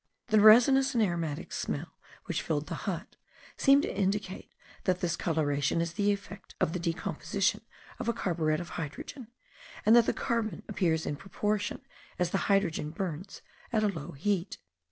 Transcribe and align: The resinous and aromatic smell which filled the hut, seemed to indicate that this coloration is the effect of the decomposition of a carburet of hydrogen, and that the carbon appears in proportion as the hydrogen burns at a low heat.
The 0.29 0.39
resinous 0.41 0.95
and 0.95 1.03
aromatic 1.03 1.53
smell 1.53 1.93
which 2.25 2.41
filled 2.41 2.65
the 2.65 2.73
hut, 2.89 3.17
seemed 3.55 3.83
to 3.83 3.95
indicate 3.95 4.51
that 4.85 4.99
this 4.99 5.15
coloration 5.15 5.79
is 5.79 5.93
the 5.93 6.11
effect 6.11 6.55
of 6.59 6.73
the 6.73 6.79
decomposition 6.79 7.61
of 7.99 8.09
a 8.09 8.13
carburet 8.13 8.59
of 8.59 8.69
hydrogen, 8.81 9.27
and 9.85 9.95
that 9.95 10.07
the 10.07 10.11
carbon 10.13 10.63
appears 10.67 11.05
in 11.05 11.17
proportion 11.17 11.83
as 12.17 12.31
the 12.31 12.39
hydrogen 12.49 12.89
burns 12.89 13.43
at 13.71 13.83
a 13.83 13.89
low 13.89 14.13
heat. 14.13 14.57